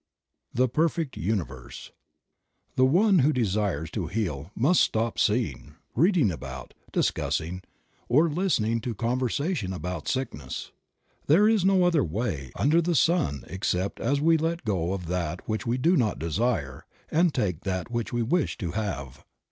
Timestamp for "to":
3.91-4.07, 8.81-8.95, 18.57-18.71